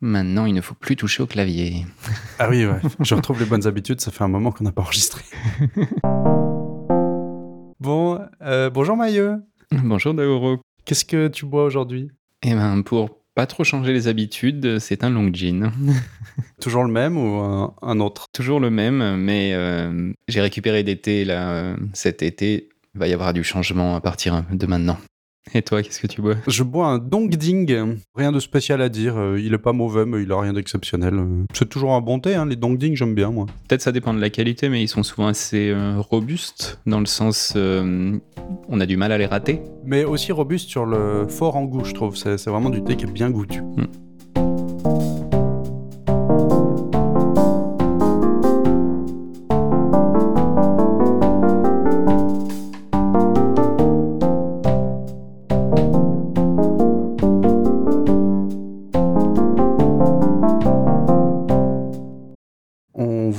[0.00, 1.84] Maintenant, il ne faut plus toucher au clavier.
[2.38, 2.78] Ah oui, ouais.
[3.00, 5.24] je retrouve les bonnes habitudes, ça fait un moment qu'on n'a pas enregistré.
[7.80, 9.38] bon, euh, bonjour Mailleux.
[9.72, 10.58] Bonjour Daoro.
[10.84, 12.10] Qu'est-ce que tu bois aujourd'hui?
[12.42, 15.72] Eh ben, pour pas trop changer les habitudes, c'est un long gin.
[16.60, 18.26] Toujours le même ou un, un autre?
[18.32, 22.68] Toujours le même, mais euh, j'ai récupéré d'été là euh, cet été.
[22.94, 24.98] Il va y avoir du changement à partir de maintenant.
[25.54, 26.34] Et toi, qu'est-ce que tu bois?
[26.46, 27.96] Je bois un Dongding.
[28.14, 29.16] Rien de spécial à dire.
[29.16, 31.14] euh, Il est pas mauvais, mais il a rien d'exceptionnel.
[31.14, 33.46] Euh, C'est toujours un bon thé, hein, les Dongding, j'aime bien, moi.
[33.68, 37.06] Peut-être ça dépend de la qualité, mais ils sont souvent assez euh, robustes, dans le
[37.06, 38.18] sens euh,
[38.68, 39.60] on a du mal à les rater.
[39.84, 42.16] Mais aussi robuste sur le fort en goût, je trouve.
[42.16, 43.60] C'est vraiment du thé qui est bien goûtu.
[43.62, 43.82] On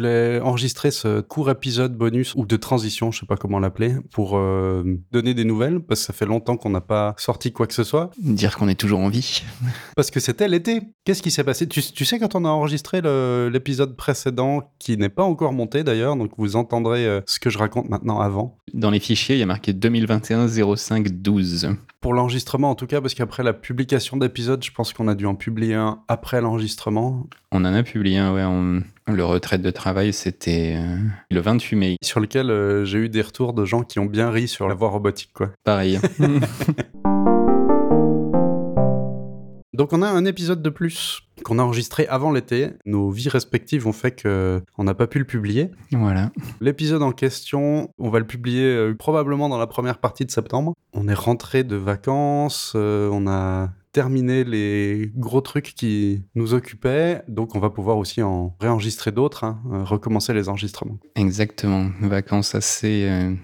[0.00, 4.36] voulait enregistrer ce court épisode bonus ou de transition, je sais pas comment l'appeler, pour
[4.38, 7.74] euh, donner des nouvelles, parce que ça fait longtemps qu'on n'a pas sorti quoi que
[7.74, 8.10] ce soit.
[8.18, 9.42] Dire qu'on est toujours en vie.
[9.96, 10.80] Parce que c'était l'été.
[11.04, 11.66] Qu'est-ce qui s'est passé?
[11.66, 13.00] Tu, tu sais, quand on a enregistré
[13.50, 17.58] l'épisode précédent, qui n'est pas encore monté d'ailleurs, donc vous entendrez euh, ce que je
[17.58, 18.56] raconte maintenant avant.
[18.72, 21.70] Dans les fichiers, il y a marqué 2021 05 12.
[22.00, 25.26] Pour l'enregistrement en tout cas, parce qu'après la publication d'épisode, je pense qu'on a dû
[25.26, 28.44] en publier un après l'enregistrement, On en a publié un, ouais.
[28.44, 30.96] on- Le retraite de travail, c'était euh,
[31.30, 31.96] le 28 mai.
[32.02, 34.74] sur lequel euh, j'ai eu des retours de gens qui ont bien ri sur la
[34.74, 35.50] voix robotique, quoi.
[35.64, 35.98] Pareil.
[39.80, 42.70] Donc on a un épisode de plus qu'on a enregistré avant l'été.
[42.84, 45.70] Nos vies respectives ont fait que on n'a pas pu le publier.
[45.92, 46.32] voilà.
[46.60, 50.74] L'épisode en question, on va le publier euh, probablement dans la première partie de septembre.
[50.92, 57.22] On est rentré de vacances, euh, on a terminé les gros trucs qui nous occupaient,
[57.28, 60.98] donc on va pouvoir aussi en réenregistrer d'autres, hein, euh, recommencer les enregistrements.
[61.16, 61.90] Exactement.
[62.00, 63.34] Vacances assez euh,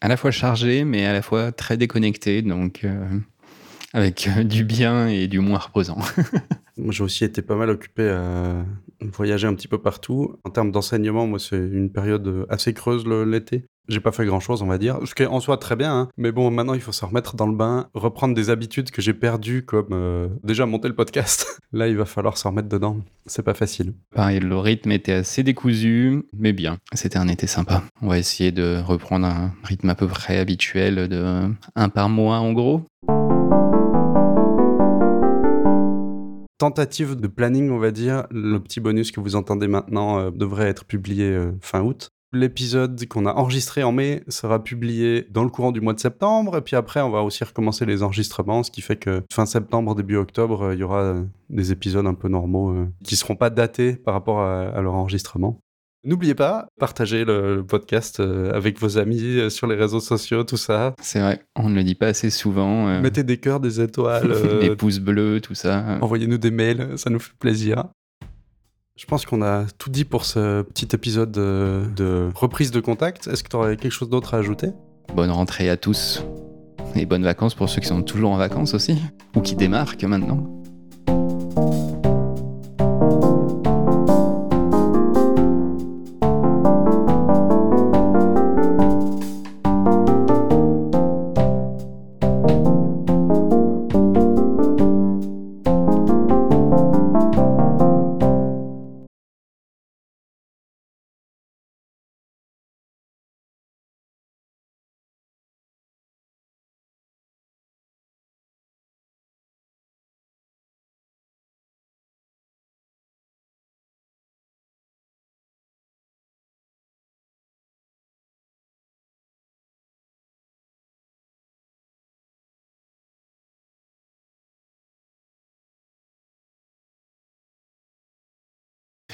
[0.00, 3.18] à la fois chargées, mais à la fois très déconnectées, donc euh,
[3.92, 5.98] avec du bien et du moins reposant.
[6.76, 8.64] J'ai aussi été pas mal occupé à
[9.00, 10.36] voyager un petit peu partout.
[10.44, 13.64] En termes d'enseignement, moi, c'est une période assez creuse l'été.
[13.88, 14.98] J'ai pas fait grand chose, on va dire.
[15.04, 16.08] Ce qui est en soi très bien, hein.
[16.16, 19.12] mais bon, maintenant il faut se remettre dans le bain, reprendre des habitudes que j'ai
[19.12, 21.60] perdues, comme euh, déjà monter le podcast.
[21.72, 22.98] Là, il va falloir se remettre dedans.
[23.26, 23.92] C'est pas facile.
[24.14, 26.78] Pareil, le rythme était assez décousu, mais bien.
[26.94, 27.82] C'était un été sympa.
[28.00, 32.38] On va essayer de reprendre un rythme à peu près habituel de un par mois
[32.38, 32.86] en gros.
[36.64, 38.26] Tentative de planning, on va dire.
[38.30, 42.08] Le petit bonus que vous entendez maintenant euh, devrait être publié euh, fin août.
[42.32, 46.56] L'épisode qu'on a enregistré en mai sera publié dans le courant du mois de septembre.
[46.56, 49.94] Et puis après, on va aussi recommencer les enregistrements, ce qui fait que fin septembre,
[49.94, 51.16] début octobre, euh, il y aura
[51.50, 55.60] des épisodes un peu normaux qui seront pas datés par rapport à leur enregistrement.
[56.04, 60.58] N'oubliez pas, partagez le, podcast euh, avec vos amis euh, sur les réseaux sociaux, tout
[60.58, 60.94] ça.
[61.00, 62.88] C'est vrai, on ne le dit pas assez souvent.
[62.88, 64.30] euh, Mettez des cœurs, des étoiles.
[64.30, 65.98] euh, des pouces bleus, tout ça.
[66.02, 67.84] Envoyez-nous des mails, ça nous fait plaisir.
[68.96, 73.26] Je pense qu'on a tout dit pour ce petit épisode de, de reprise de contact.
[73.26, 74.68] Est-ce que tu aurais quelque chose d'autre à ajouter?
[75.16, 76.22] Bonne rentrée à tous.
[76.94, 78.98] Et bonnes vacances pour ceux qui sont toujours en vacances aussi.
[79.34, 80.53] Ou qui démarquent maintenant.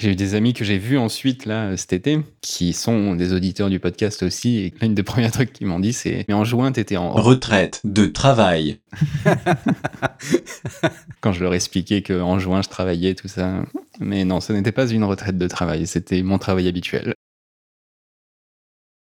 [0.01, 3.69] J'ai eu des amis que j'ai vus ensuite, là, cet été, qui sont des auditeurs
[3.69, 4.57] du podcast aussi.
[4.57, 7.11] Et l'une des premiers trucs qu'ils m'ont dit, c'est Mais en juin, t'étais en.
[7.11, 8.81] Retraite de travail.
[11.21, 13.63] Quand je leur expliquais qu'en juin, je travaillais, tout ça.
[13.99, 17.13] Mais non, ce n'était pas une retraite de travail, c'était mon travail habituel.